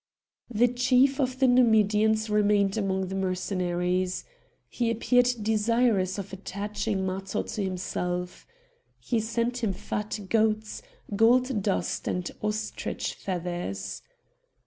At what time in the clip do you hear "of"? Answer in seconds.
1.19-1.37, 6.17-6.33